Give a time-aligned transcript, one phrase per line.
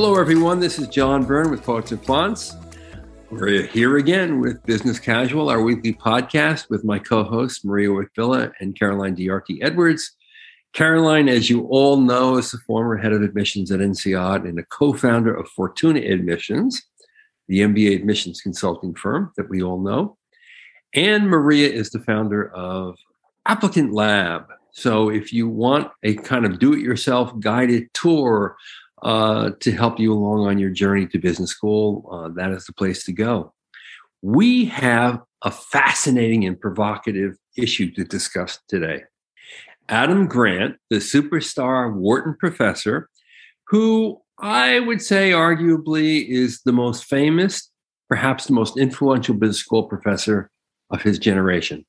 [0.00, 0.60] Hello, everyone.
[0.60, 2.54] This is John Byrne with Poets and Quants.
[3.32, 8.52] We're here again with Business Casual, our weekly podcast with my co hosts, Maria Wich-Vila
[8.60, 10.14] and Caroline Diarte Edwards.
[10.72, 14.62] Caroline, as you all know, is the former head of admissions at INSEAD and a
[14.66, 16.80] co founder of Fortuna Admissions,
[17.48, 20.16] the MBA admissions consulting firm that we all know.
[20.94, 22.96] And Maria is the founder of
[23.46, 24.46] Applicant Lab.
[24.70, 28.56] So if you want a kind of do it yourself guided tour
[29.02, 32.72] uh, to help you along on your journey to business school, uh, that is the
[32.72, 33.52] place to go.
[34.22, 39.02] We have a fascinating and provocative issue to discuss today.
[39.88, 43.08] Adam Grant, the superstar Wharton professor,
[43.68, 47.70] who I would say arguably is the most famous,
[48.08, 50.50] perhaps the most influential business school professor
[50.90, 51.86] of his generation.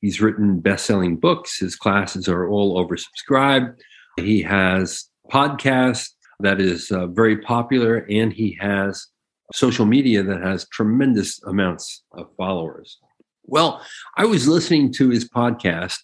[0.00, 3.76] He's written best selling books, his classes are all oversubscribed.
[4.16, 9.06] He has podcasts that is uh, very popular, and he has
[9.52, 12.98] social media that has tremendous amounts of followers.
[13.44, 13.82] Well,
[14.16, 15.98] I was listening to his podcast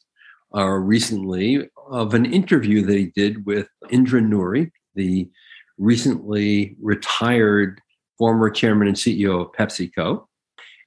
[0.54, 5.28] uh, recently of an interview that he did with Indra Nooyi, the
[5.78, 7.80] recently retired
[8.18, 10.26] former chairman and CEO of PepsiCo.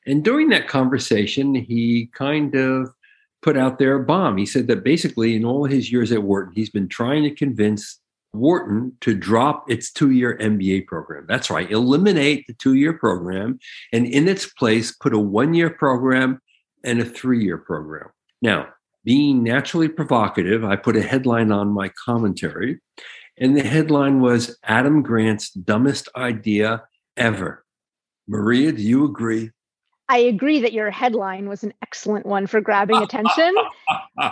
[0.06, 2.90] And during that conversation, he kind of
[3.42, 4.38] put out there a bomb.
[4.38, 8.00] He said that basically, in all his years at Wharton, he's been trying to convince
[8.34, 11.26] Wharton to drop its two year MBA program.
[11.28, 13.60] That's right, eliminate the two year program
[13.92, 16.40] and in its place put a one year program
[16.84, 18.10] and a three year program.
[18.42, 18.70] Now,
[19.06, 22.80] being naturally provocative, I put a headline on my commentary,
[23.38, 26.84] and the headline was Adam Grant's dumbest idea
[27.18, 27.66] ever.
[28.28, 29.52] Maria, do you agree?
[30.10, 33.56] I agree that your headline was an excellent one for grabbing attention.
[34.18, 34.32] uh,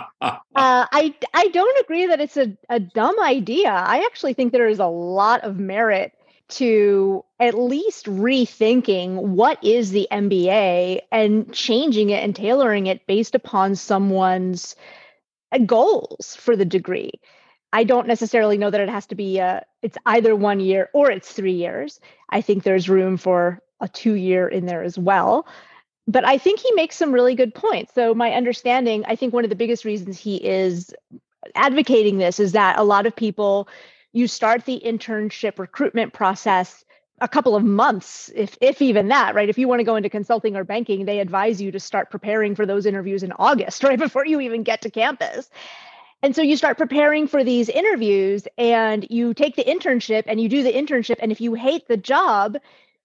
[0.54, 3.70] I I don't agree that it's a, a dumb idea.
[3.70, 6.12] I actually think there is a lot of merit
[6.50, 13.34] to at least rethinking what is the MBA and changing it and tailoring it based
[13.34, 14.76] upon someone's
[15.64, 17.12] goals for the degree.
[17.72, 20.90] I don't necessarily know that it has to be a, uh, it's either one year
[20.92, 22.00] or it's three years.
[22.28, 25.46] I think there's room for a two year in there as well.
[26.08, 27.94] But I think he makes some really good points.
[27.94, 30.92] So, my understanding, I think one of the biggest reasons he is
[31.54, 33.68] advocating this is that a lot of people
[34.12, 36.84] you start the internship recruitment process
[37.20, 40.08] a couple of months if if even that right if you want to go into
[40.08, 43.98] consulting or banking they advise you to start preparing for those interviews in august right
[43.98, 45.50] before you even get to campus
[46.22, 50.48] and so you start preparing for these interviews and you take the internship and you
[50.48, 52.56] do the internship and if you hate the job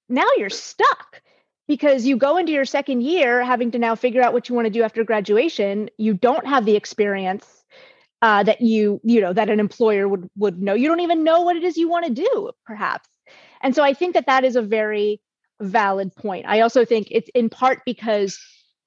[0.10, 1.22] now you're stuck
[1.68, 4.66] because you go into your second year having to now figure out what you want
[4.66, 7.46] to do after graduation you don't have the experience
[8.22, 10.74] uh, that you you know that an employer would would know.
[10.74, 13.08] You don't even know what it is you want to do perhaps.
[13.62, 15.22] And so i think that that is a very
[15.62, 16.46] valid point.
[16.48, 18.40] I also think it's in part because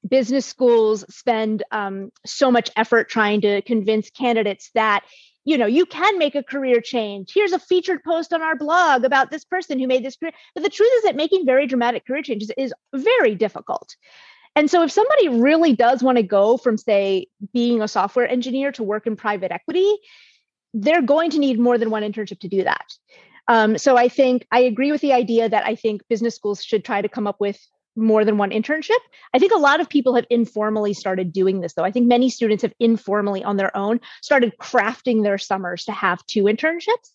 [0.08, 5.04] business schools spend um, so much effort trying to convince candidates that
[5.44, 7.32] you know you can make a career change.
[7.34, 10.32] Here's a featured post on our blog about this person who made this career.
[10.54, 13.96] But the truth is that making very dramatic career changes is very difficult.
[14.56, 18.72] And so if somebody really does want to go from, say, being a software engineer
[18.72, 19.96] to work in private equity,
[20.74, 22.86] they're going to need more than one internship to do that.
[23.48, 26.84] Um, so I think I agree with the idea that I think business schools should
[26.84, 27.60] try to come up with
[27.96, 28.98] more than one internship.
[29.34, 31.84] I think a lot of people have informally started doing this, though.
[31.84, 36.24] I think many students have informally on their own started crafting their summers to have
[36.26, 37.14] two internships.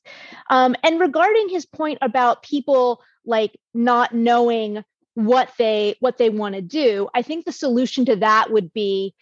[0.50, 4.84] Um, and regarding his point about people like not knowing
[5.16, 9.14] what they what they want to do i think the solution to that would be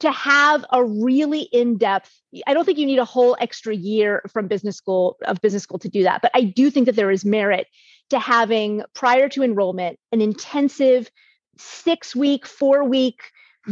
[0.00, 2.14] to have a really in-depth
[2.46, 5.78] i don't think you need a whole extra year from business school of business school
[5.78, 7.66] to do that but i do think that there is merit
[8.10, 11.10] to having prior to enrollment an intensive
[11.58, 13.20] six week four week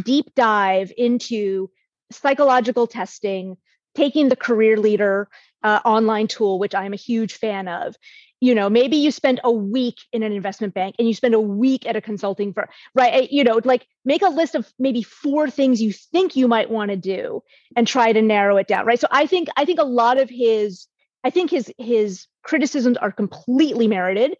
[0.03, 1.71] deep dive into
[2.11, 3.57] psychological testing
[3.95, 5.29] taking the career leader
[5.63, 7.97] uh, online tool which i'm a huge fan of.
[8.39, 11.41] You know maybe you spend a week in an investment bank and you spend a
[11.41, 15.49] week at a consulting firm right you know like make a list of maybe four
[15.49, 17.43] things you think you might want to do
[17.75, 19.01] and try to narrow it down right?
[19.01, 20.87] So i think i think a lot of his
[21.27, 24.37] i think his his criticisms are completely merited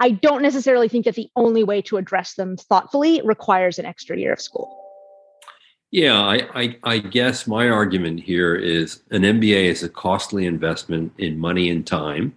[0.00, 4.18] i don't necessarily think that the only way to address them thoughtfully requires an extra
[4.18, 4.78] year of school
[5.92, 11.12] yeah, I, I, I, guess my argument here is an MBA is a costly investment
[11.18, 12.34] in money and time.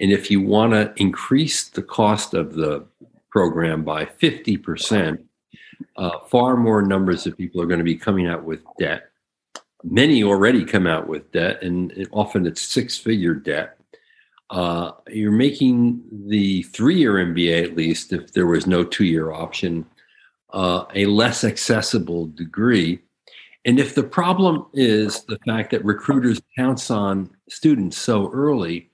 [0.00, 2.84] And if you want to increase the cost of the
[3.30, 5.22] program by 50%,
[5.96, 9.10] uh, far more numbers of people are going to be coming out with debt.
[9.84, 13.78] Many already come out with debt, and often it's six figure debt.
[14.50, 19.32] uh, you're making the three year MBA, at least, if there was no two year
[19.32, 19.86] option,
[20.52, 23.00] uh, a less accessible degree.
[23.64, 28.90] And if the problem is the fact that recruiters pounce on students so early,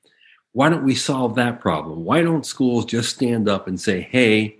[0.53, 2.05] why don't we solve that problem?
[2.05, 4.57] Why don't schools just stand up and say, hey,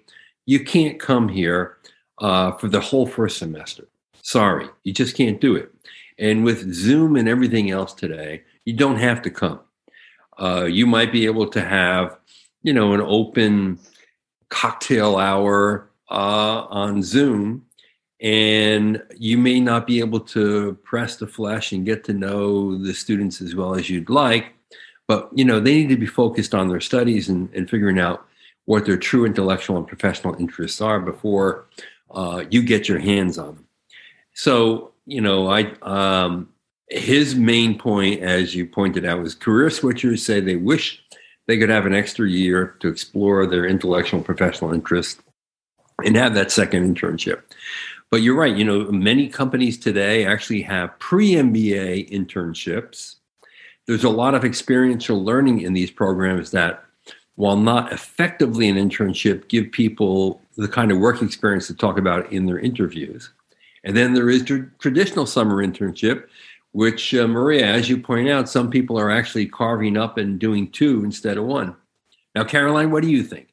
[0.47, 1.79] you can't come here
[2.19, 3.89] uh, for the whole first semester?
[4.23, 5.73] Sorry, you just can't do it.
[6.21, 9.61] And with Zoom and everything else today, you don't have to come.
[10.39, 12.19] Uh, you might be able to have,
[12.63, 13.79] you know, an open
[14.51, 17.65] cocktail hour uh, on Zoom,
[18.21, 22.93] and you may not be able to press the flesh and get to know the
[22.93, 24.53] students as well as you'd like.
[25.07, 28.27] But you know, they need to be focused on their studies and, and figuring out
[28.67, 31.67] what their true intellectual and professional interests are before
[32.11, 33.67] uh, you get your hands on them.
[34.35, 36.49] So, you know, I um,
[36.89, 41.03] his main point, as you pointed out, was career switchers say they wish
[41.47, 45.21] they could have an extra year to explore their intellectual professional interests
[46.05, 47.43] and have that second internship.
[48.11, 53.17] But you're right, you know, many companies today actually have pre MBA internships.
[53.87, 56.85] There's a lot of experiential learning in these programs that,
[57.37, 62.31] while not effectively an internship, give people the kind of work experience to talk about
[62.33, 63.31] in their interviews.
[63.85, 66.25] And then there is tr- traditional summer internship,
[66.73, 70.71] which, uh, Maria, as you point out, some people are actually carving up and doing
[70.71, 71.77] two instead of one.
[72.35, 73.49] Now, Caroline, what do you think?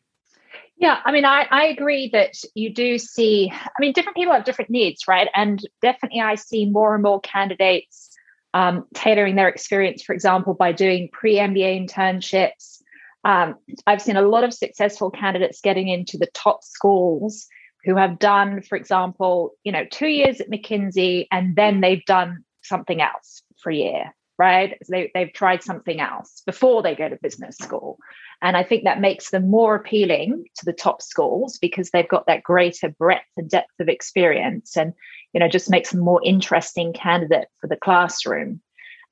[0.79, 4.44] Yeah, I mean, I, I agree that you do see, I mean, different people have
[4.44, 5.27] different needs, right?
[5.33, 8.12] And definitely I see more and more candidates
[8.53, 12.81] um, tailoring their experience, for example, by doing pre MBA internships.
[13.24, 13.56] Um,
[13.88, 17.47] I've seen a lot of successful candidates getting into the top schools
[17.88, 22.44] who have done, for example, you know, two years at McKinsey and then they've done
[22.62, 24.78] something else for a year, right?
[24.84, 27.98] So they, they've tried something else before they go to business school.
[28.42, 32.28] And I think that makes them more appealing to the top schools because they've got
[32.28, 34.92] that greater breadth and depth of experience and,
[35.31, 38.60] you know, just makes them more interesting candidate for the classroom.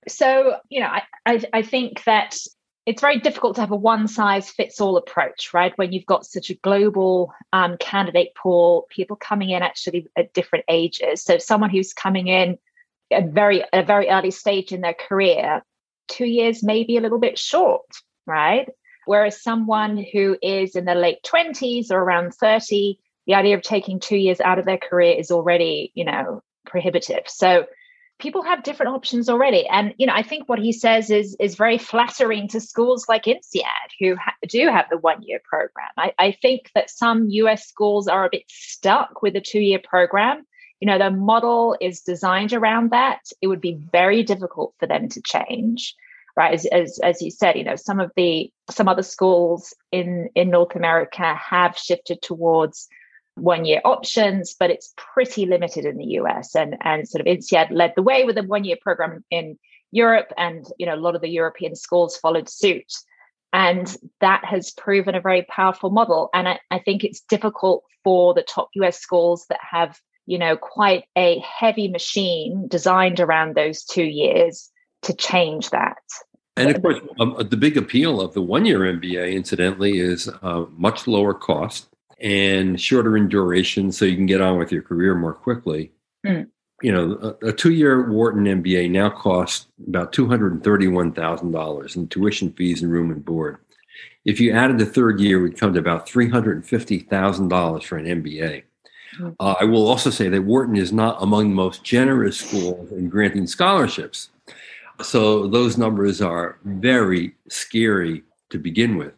[0.10, 2.36] So, you know, I, I, I think that
[2.86, 5.76] it's very difficult to have a one size fits all approach, right?
[5.78, 10.66] When you've got such a global um, candidate pool, people coming in actually at different
[10.70, 11.24] ages.
[11.24, 12.58] So, someone who's coming in
[13.12, 15.64] at very a very early stage in their career,
[16.08, 17.86] two years may be a little bit short,
[18.28, 18.70] right?
[19.06, 24.00] Whereas someone who is in their late 20s or around 30, the idea of taking
[24.00, 27.24] two years out of their career is already, you know, prohibitive.
[27.28, 27.66] So
[28.20, 29.68] people have different options already.
[29.68, 33.26] And, you know, I think what he says is, is very flattering to schools like
[33.26, 33.64] INSEAD
[34.00, 35.90] who ha- do have the one year program.
[35.98, 39.80] I, I think that some US schools are a bit stuck with a two year
[39.84, 40.46] program.
[40.80, 43.20] You know, the model is designed around that.
[43.42, 45.96] It would be very difficult for them to change
[46.38, 50.30] right as, as as you said you know some of the some other schools in
[50.36, 52.90] in north america have shifted towards
[53.36, 57.70] one year options but it's pretty limited in the us and and sort of INSEAD
[57.72, 59.58] led the way with a one year program in
[59.92, 62.92] europe and you know a lot of the european schools followed suit.
[63.54, 66.30] And that has proven a very powerful model.
[66.34, 70.58] And I, I think it's difficult for the top us schools that have you know
[70.58, 74.70] quite a heavy machine designed around those two years
[75.04, 75.98] to change that.
[76.58, 80.66] And of course, um, the big appeal of the one year MBA, incidentally, is uh,
[80.72, 81.88] much lower cost
[82.26, 85.92] and shorter in duration, so you can get on with your career more quickly.
[86.26, 86.48] Mm.
[86.82, 92.82] You know, a, a two year Wharton MBA now costs about $231,000 in tuition fees
[92.82, 93.58] and room and board.
[94.26, 98.64] If you added the third year, would come to about $350,000 for an MBA.
[99.18, 99.30] Hmm.
[99.40, 103.08] Uh, I will also say that Wharton is not among the most generous schools in
[103.08, 104.30] granting scholarships.
[105.04, 109.14] So those numbers are very scary to begin with.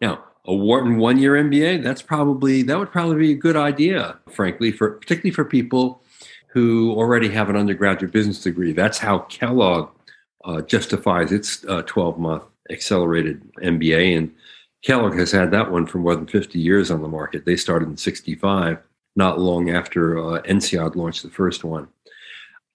[0.00, 4.72] Now, a Wharton one-year MBA, that's probably that would probably be a good idea, frankly,
[4.72, 6.02] for particularly for people
[6.48, 8.72] who already have an undergraduate business degree.
[8.72, 9.90] That's how Kellogg
[10.44, 14.34] uh, justifies its 12-month uh, accelerated MBA, and
[14.82, 17.44] Kellogg has had that one for more than 50 years on the market.
[17.44, 18.78] They started in 65,
[19.16, 21.88] not long after uh, INSEAD launched the first one.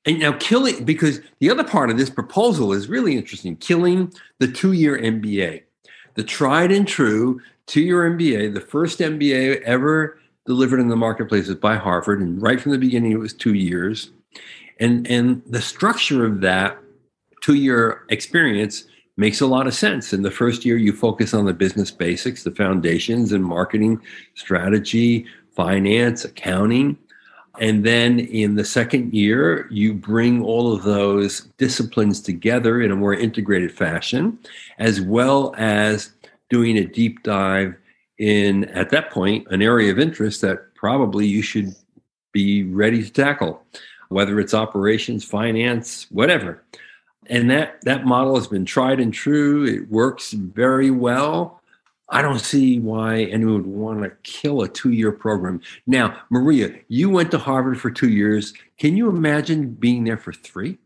[0.06, 4.52] And now killing, because the other part of this proposal is really interesting killing the
[4.52, 5.64] two year MBA,
[6.16, 11.48] the tried and true two year MBA, the first MBA ever delivered in the marketplace
[11.48, 12.22] is by Harvard.
[12.22, 14.12] And right from the beginning, it was two years.
[14.80, 16.78] And, and the structure of that
[17.42, 20.12] two year experience makes a lot of sense.
[20.14, 24.02] In the first year, you focus on the business basics, the foundations and marketing,
[24.34, 26.98] strategy, finance, accounting.
[27.60, 32.96] And then in the second year, you bring all of those disciplines together in a
[32.96, 34.40] more integrated fashion,
[34.80, 36.13] as well as
[36.54, 37.74] doing a deep dive
[38.20, 41.74] in, at that point, an area of interest that probably you should
[42.32, 43.64] be ready to tackle,
[44.10, 46.64] whether it's operations, finance, whatever.
[47.26, 49.66] And that, that model has been tried and true.
[49.66, 51.60] It works very well.
[52.10, 55.60] I don't see why anyone would want to kill a two year program.
[55.88, 58.54] Now, Maria, you went to Harvard for two years.
[58.78, 60.78] Can you imagine being there for three?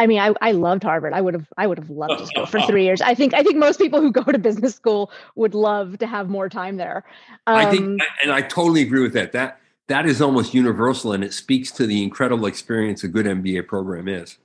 [0.00, 1.12] I mean, I, I loved Harvard.
[1.12, 3.02] I would have I would have loved to go for three years.
[3.02, 6.30] I think I think most people who go to business school would love to have
[6.30, 7.04] more time there.
[7.46, 9.32] Um, I think, and I totally agree with that.
[9.32, 13.66] That that is almost universal, and it speaks to the incredible experience a good MBA
[13.66, 14.38] program is.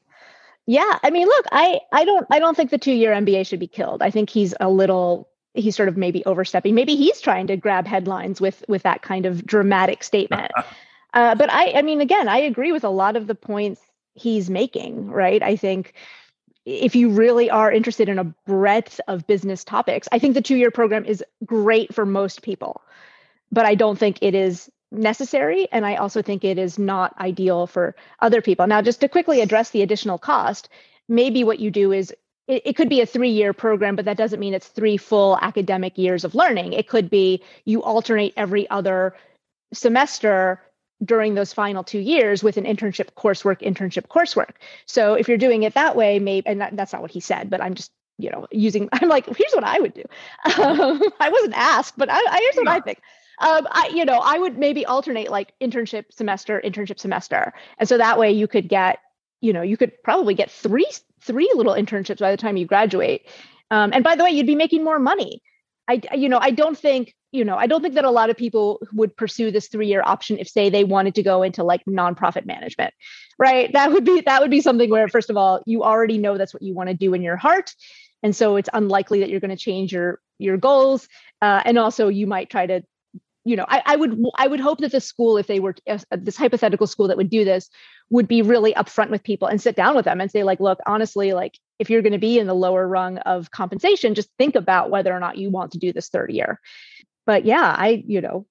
[0.66, 3.62] Yeah, I mean, look, I I don't I don't think the two year MBA should
[3.62, 4.02] be killed.
[4.02, 6.76] I think he's a little he's sort of maybe overstepping.
[6.76, 10.52] Maybe he's trying to grab headlines with with that kind of dramatic statement.
[11.14, 13.80] uh, but I, I mean, again, I agree with a lot of the points
[14.16, 15.10] he's making.
[15.10, 15.42] Right?
[15.44, 15.94] I think
[16.66, 20.56] if you really are interested in a breadth of business topics, I think the two
[20.56, 22.82] year program is great for most people.
[23.52, 25.68] But I don't think it is necessary.
[25.72, 28.66] And I also think it is not ideal for other people.
[28.68, 30.70] Now, just to quickly address the additional cost,
[31.08, 32.12] maybe what you do is
[32.48, 35.38] it, it could be a three year program, but that doesn't mean it's three full
[35.42, 36.74] academic years of learning.
[36.74, 39.16] It could be you alternate every other
[39.74, 40.62] semester
[41.04, 44.56] during those final two years with an internship coursework internship coursework.
[44.86, 47.50] So if you're doing it that way maybe and that, that's not what he said
[47.50, 50.04] but i'm just you know using i'm like here's what i would do.
[50.46, 53.02] Um, i wasn't asked but I, I here's what i think.
[53.38, 57.54] Um, I, you know i would maybe alternate like internship semester internship semester.
[57.78, 59.00] And so that way you could get
[59.42, 60.88] you know you could probably get three
[61.22, 63.28] three little internships by the time you graduate.
[63.72, 65.42] Um, and by the way you'd be making more money.
[65.88, 68.38] I you know i don't think you know i don't think that a lot of
[68.38, 71.84] people would pursue this three year option if say they wanted to go into like
[71.86, 72.94] nonprofit management
[73.38, 73.72] right?
[73.74, 76.54] That would be that would be something where first of all you already know that's
[76.54, 77.74] what you want to do in your heart
[78.24, 81.08] and so it's unlikely that you're going to change your your goals
[81.42, 82.82] uh, and also you might try to
[83.44, 86.00] you know I, I, would i would hope that the school if they were uh,
[86.12, 87.70] this hypothetical school that would do this
[88.10, 90.80] would be really upfront with people and sit down with them and say like look
[90.88, 94.56] honestly like if you're going to be in the lower rung of compensation just think
[94.56, 96.60] about whether or not you want to do this third year
[97.26, 98.46] but yeah i you know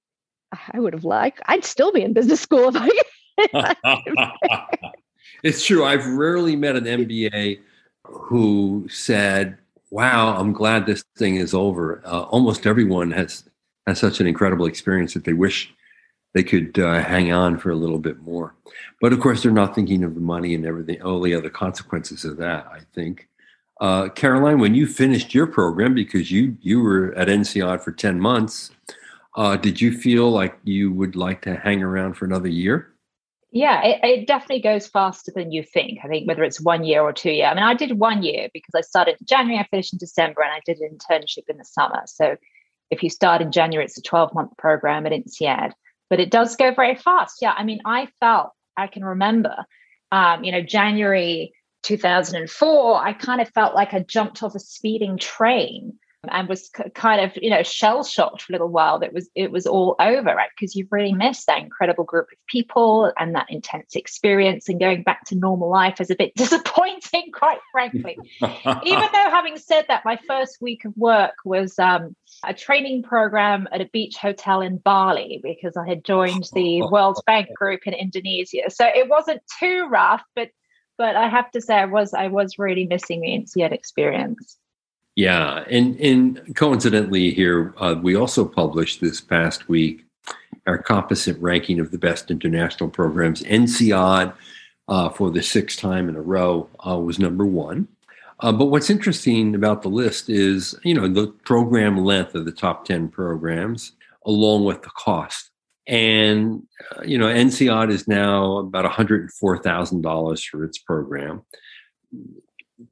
[0.73, 3.75] i would have liked i'd still be in business school if i
[5.43, 7.59] it's true i've rarely met an mba
[8.05, 9.57] who said
[9.91, 13.45] wow i'm glad this thing is over uh, almost everyone has
[13.87, 15.73] has such an incredible experience that they wish
[16.35, 18.55] they could uh, hang on for a little bit more.
[19.01, 22.25] But of course, they're not thinking of the money and everything, all the other consequences
[22.25, 22.67] of that.
[22.67, 23.29] I think.
[23.81, 28.21] Uh, Caroline, when you finished your program, because you you were at INSEAD for ten
[28.21, 28.71] months,
[29.37, 32.95] uh, did you feel like you would like to hang around for another year?
[33.51, 36.01] Yeah, it, it, definitely goes faster than you think.
[36.03, 37.47] I think whether it's one year or two year.
[37.47, 40.43] I mean, I did one year because I started in January, I finished in December,
[40.43, 42.03] and I did an internship in the summer.
[42.07, 42.37] So
[42.91, 45.73] if you start in January, it's a 12 month program at INSEAD,
[46.11, 47.39] but it does go very fast.
[47.41, 47.55] Yeah.
[47.57, 49.65] I mean, I felt, I can remember,
[50.11, 51.53] um, you know, January
[51.85, 55.99] 2004, I kind of felt like I jumped off a speeding train
[56.31, 59.51] and was kind of you know shell shocked for a little while that was it
[59.51, 60.49] was all over right?
[60.59, 65.03] Because you've really missed that incredible group of people and that intense experience and going
[65.03, 68.17] back to normal life is a bit disappointing quite frankly.
[68.41, 72.15] Even though having said that my first week of work was um,
[72.45, 77.21] a training program at a beach hotel in bali because i had joined the world
[77.27, 78.71] bank group in indonesia.
[78.71, 80.49] So it wasn't too rough but
[80.99, 84.59] but i have to say i was i was really missing the INSEAD experience
[85.17, 90.05] yeah, and and coincidentally, here uh, we also published this past week
[90.67, 93.43] our composite ranking of the best international programs.
[93.43, 94.33] INSEAD
[94.89, 97.87] uh, for the sixth time in a row uh, was number one.
[98.41, 102.53] Uh, but what's interesting about the list is, you know, the program length of the
[102.53, 103.93] top ten programs,
[104.27, 105.51] along with the cost.
[105.87, 106.63] And
[106.97, 111.43] uh, you know, INSEAD is now about one hundred four thousand dollars for its program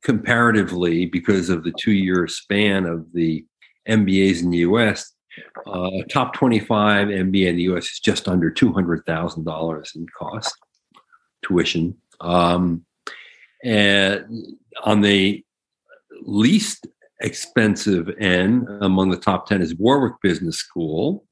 [0.02, 3.44] comparatively, because of the two year span of the
[3.88, 5.12] MBAs in the US,
[5.66, 10.54] uh, top 25 MBA in the US is just under $200,000 in cost,
[11.42, 11.96] tuition.
[12.20, 12.84] Um,
[13.64, 15.44] and on the
[16.22, 16.86] least
[17.20, 21.24] expensive end among the top 10 is Warwick Business School,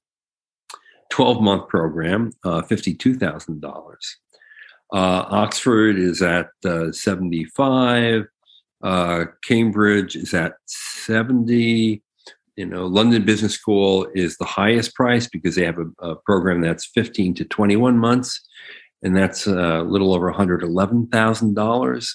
[1.11, 3.65] 12 month program, uh, $52,000.
[4.93, 8.25] Uh, Oxford is at uh, 75.
[8.83, 12.03] Uh, Cambridge is at 70.
[12.57, 16.61] You know, London Business School is the highest price because they have a, a program
[16.61, 18.41] that's 15 to 21 months.
[19.03, 22.15] and that's a little over $111,000.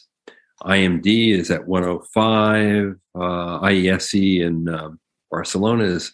[0.64, 2.96] IMD is at 105.
[3.16, 4.90] Uh, IESE in uh,
[5.32, 6.12] Barcelona is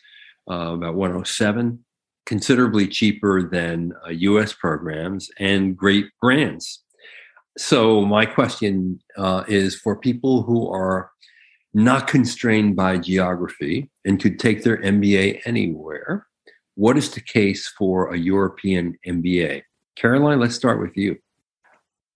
[0.50, 1.84] uh, about 107,
[2.26, 6.84] considerably cheaper than US uh, programs and great brands.
[7.58, 11.12] So, my question uh, is for people who are
[11.74, 16.28] not constrained by geography and could take their MBA anywhere,
[16.76, 19.64] what is the case for a European MBA?
[19.96, 21.18] Caroline, let's start with you.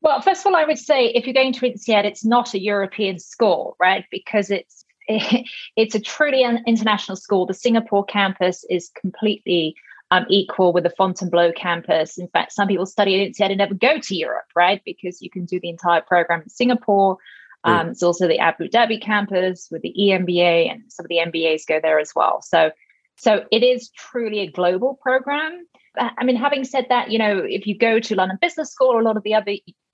[0.01, 2.61] Well, first of all, I would say if you're going to INSEAD, it's not a
[2.61, 4.05] European school, right?
[4.11, 7.45] Because it's it's a truly an international school.
[7.45, 9.75] The Singapore campus is completely
[10.11, 12.17] um, equal with the Fontainebleau campus.
[12.17, 14.81] In fact, some people study at INSEAD and never go to Europe, right?
[14.85, 17.17] Because you can do the entire program in Singapore.
[17.63, 21.65] Um, it's also the Abu Dhabi campus with the EMBA, and some of the MBAs
[21.67, 22.43] go there as well.
[22.43, 22.69] So,
[23.15, 25.65] so it is truly a global program.
[25.97, 28.99] I mean, having said that, you know, if you go to London Business School or
[28.99, 29.53] a lot of the other,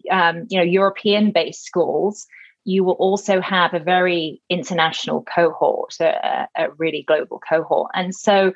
[0.09, 2.25] um, you know, European-based schools,
[2.65, 8.51] you will also have a very international cohort, a, a really global cohort, and so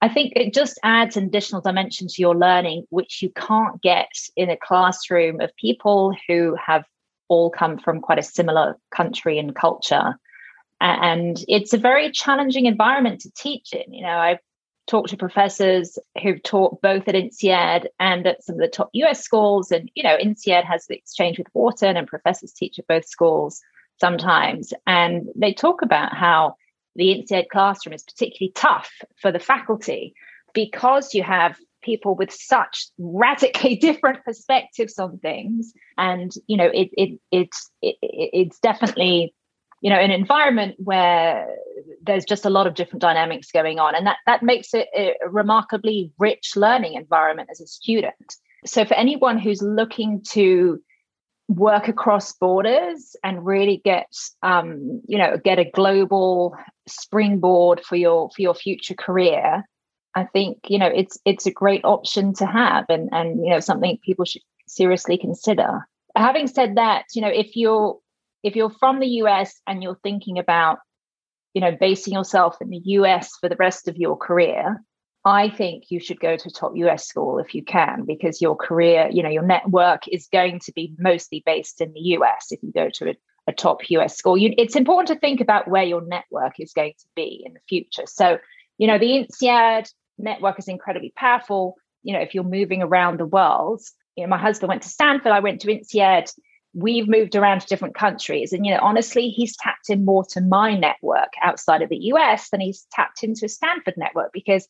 [0.00, 4.12] I think it just adds an additional dimension to your learning, which you can't get
[4.36, 6.84] in a classroom of people who have
[7.28, 10.18] all come from quite a similar country and culture.
[10.80, 13.92] And it's a very challenging environment to teach in.
[13.92, 14.38] You know, I've
[14.86, 19.22] talked to professors who've taught both at INSEAD and at some of the top US
[19.22, 19.72] schools.
[19.72, 23.60] And, you know, INSEAD has the exchange with Wharton and professors teach at both schools
[24.00, 24.72] sometimes.
[24.86, 26.54] And they talk about how
[26.96, 28.90] the INSEAD classroom is particularly tough
[29.20, 30.14] for the faculty
[30.54, 35.72] because you have people with such radically different perspectives on things.
[35.96, 39.34] And you know it, it it's it, it's definitely
[39.80, 41.46] you know an environment where
[42.02, 43.94] there's just a lot of different dynamics going on.
[43.94, 48.34] And that that makes it a remarkably rich learning environment as a student.
[48.66, 50.80] So for anyone who's looking to
[51.48, 54.12] work across borders and really get
[54.42, 56.56] um, you know get a global
[56.86, 59.64] springboard for your for your future career
[60.18, 63.60] I think you know it's it's a great option to have, and and you know
[63.60, 65.86] something people should seriously consider.
[66.16, 67.98] Having said that, you know if you're
[68.42, 70.78] if you're from the US and you're thinking about
[71.54, 74.82] you know basing yourself in the US for the rest of your career,
[75.24, 78.56] I think you should go to a top US school if you can, because your
[78.56, 82.62] career, you know, your network is going to be mostly based in the US if
[82.62, 83.16] you go to a,
[83.48, 84.38] a top US school.
[84.38, 87.60] You, it's important to think about where your network is going to be in the
[87.68, 88.06] future.
[88.06, 88.38] So
[88.78, 91.74] you know, the INSEAD network is incredibly powerful.
[92.02, 93.82] You know, if you're moving around the world,
[94.16, 96.32] you know, my husband went to Stanford, I went to INSEAD.
[96.74, 98.52] We've moved around to different countries.
[98.52, 102.50] And, you know, honestly, he's tapped in more to my network outside of the US
[102.50, 104.68] than he's tapped into a Stanford network because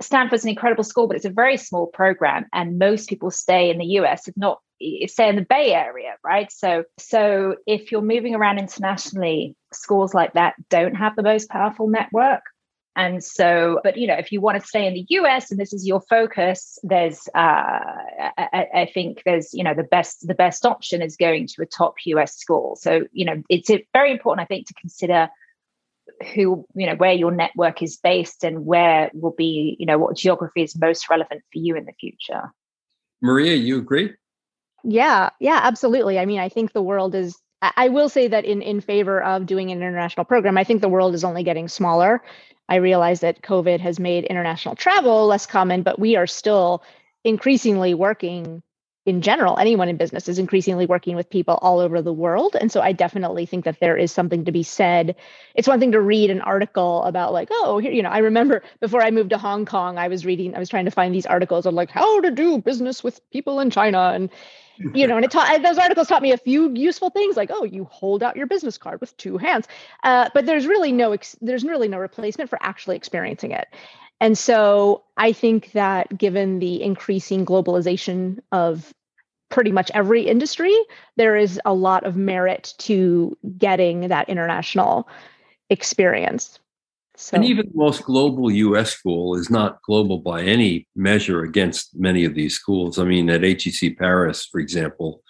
[0.00, 2.46] Stanford's an incredible school, but it's a very small program.
[2.52, 4.60] And most people stay in the US, if not
[5.06, 6.50] stay in the Bay Area, right?
[6.52, 11.88] So, so if you're moving around internationally, schools like that don't have the most powerful
[11.88, 12.42] network.
[12.96, 15.72] And so, but you know, if you want to stay in the US and this
[15.72, 20.64] is your focus, there's, uh, I, I, think there's, you know, the best, the best
[20.64, 22.76] option is going to a top US school.
[22.76, 25.28] So, you know, it's very important, I think, to consider
[26.34, 30.16] who, you know, where your network is based and where will be, you know, what
[30.16, 32.52] geography is most relevant for you in the future.
[33.22, 34.12] Maria, you agree?
[34.84, 36.18] Yeah, yeah, absolutely.
[36.18, 37.38] I mean, I think the world is
[37.76, 40.88] I will say that in in favor of doing an international program, I think the
[40.88, 42.22] world is only getting smaller.
[42.68, 46.82] I realize that COVID has made international travel less common, but we are still
[47.24, 48.62] increasingly working
[49.06, 49.58] in general.
[49.58, 52.56] Anyone in business is increasingly working with people all over the world.
[52.58, 55.14] And so I definitely think that there is something to be said.
[55.54, 58.62] It's one thing to read an article about, like, oh, here, you know, I remember
[58.80, 61.26] before I moved to Hong Kong, I was reading, I was trying to find these
[61.26, 64.12] articles on like how to do business with people in China.
[64.14, 64.30] And
[64.92, 67.64] you know, and it taught those articles taught me a few useful things like, oh,
[67.64, 69.68] you hold out your business card with two hands.
[70.02, 73.68] Uh, but there's really no ex- there's really no replacement for actually experiencing it.
[74.24, 78.94] And so I think that given the increasing globalization of
[79.50, 80.74] pretty much every industry,
[81.18, 85.06] there is a lot of merit to getting that international
[85.68, 86.58] experience.
[87.16, 87.36] So.
[87.36, 92.24] And even the most global US school is not global by any measure against many
[92.24, 92.98] of these schools.
[92.98, 95.22] I mean, at HEC Paris, for example,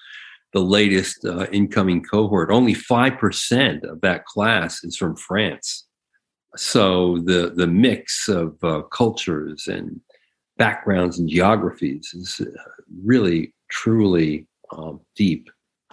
[0.52, 5.84] the latest uh, incoming cohort, only 5% of that class is from France.
[6.56, 10.00] So the, the mix of uh, cultures and
[10.56, 12.50] backgrounds and geographies is uh,
[13.04, 15.48] really, truly um, deep.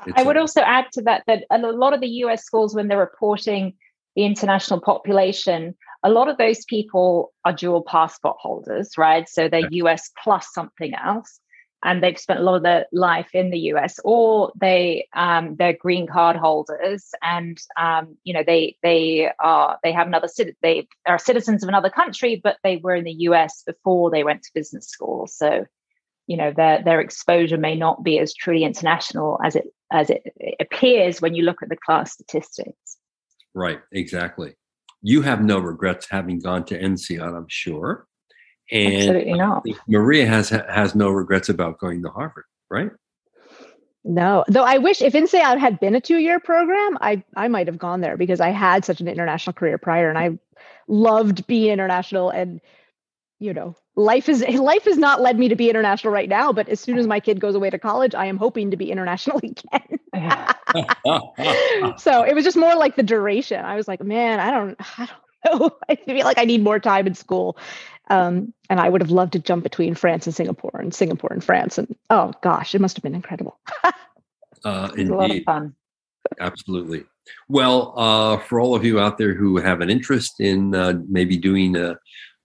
[0.05, 2.75] It's I would a- also add to that that a lot of the US schools,
[2.75, 3.73] when they're reporting
[4.15, 9.27] the international population, a lot of those people are dual passport holders, right?
[9.29, 11.39] So they're US plus something else.
[11.83, 15.73] And they've spent a lot of their life in the US, or they um, they're
[15.73, 20.27] green card holders, and um, you know they they are they have another
[20.61, 24.43] they are citizens of another country, but they were in the US before they went
[24.43, 25.27] to business school.
[25.27, 25.65] So
[26.27, 30.23] you know their their exposure may not be as truly international as it as it
[30.59, 32.97] appears when you look at the class statistics.
[33.53, 34.55] Right, exactly.
[35.01, 38.07] You have no regrets having gone to INSEAD, I'm sure.
[38.71, 39.65] And Absolutely not.
[39.87, 42.91] Maria has has no regrets about going to Harvard, right?
[44.03, 47.77] No, though I wish if INSEAD had been a two-year program, I I might have
[47.77, 50.39] gone there because I had such an international career prior, and I
[50.87, 52.29] loved being international.
[52.29, 52.61] And
[53.39, 56.53] you know, life is life has not led me to be international right now.
[56.53, 58.91] But as soon as my kid goes away to college, I am hoping to be
[58.91, 59.99] international again.
[61.97, 63.63] so it was just more like the duration.
[63.63, 65.09] I was like, man, I don't, I
[65.45, 65.77] don't know.
[65.89, 67.57] I feel like I need more time in school.
[68.09, 71.43] Um, and I would have loved to jump between France and Singapore and Singapore and
[71.43, 71.77] France.
[71.77, 73.57] And oh gosh, it must have been incredible.
[74.63, 75.75] uh, was a lot of fun.
[76.39, 77.05] Absolutely.
[77.47, 81.37] Well, uh, for all of you out there who have an interest in uh, maybe
[81.37, 81.97] doing a,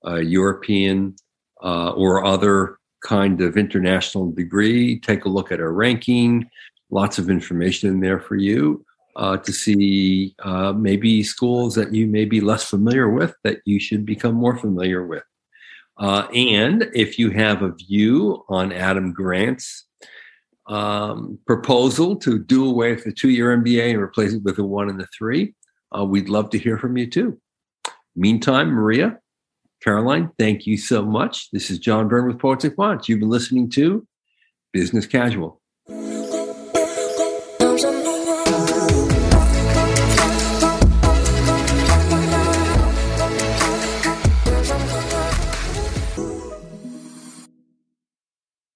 [0.05, 1.17] a European
[1.63, 6.49] uh, or other kind of international degree, take a look at our ranking.
[6.91, 8.85] Lots of information in there for you
[9.17, 13.81] uh, to see uh, maybe schools that you may be less familiar with that you
[13.81, 15.25] should become more familiar with.
[15.99, 19.87] Uh, and if you have a view on Adam Grant's
[20.67, 24.65] um, proposal to do away with the two year MBA and replace it with a
[24.65, 25.55] one and a three,
[25.97, 27.41] uh, we'd love to hear from you too.
[28.15, 29.19] Meantime, Maria,
[29.83, 31.51] Caroline, thank you so much.
[31.51, 33.09] This is John Byrne with Poets and.
[33.09, 34.07] You've been listening to
[34.73, 35.61] Business Casual.